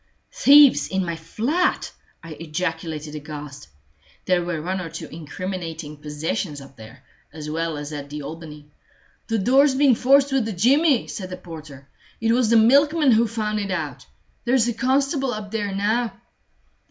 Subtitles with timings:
[0.31, 1.91] "Thieves in my flat!"
[2.23, 3.67] I ejaculated aghast.
[4.25, 8.71] There were one or two incriminating possessions up there, as well as at the Albany.
[9.27, 11.87] "The door's been forced with a jimmy," said the porter.
[12.19, 14.07] "It was the milkman who found it out.
[14.43, 16.13] There's a constable up there now."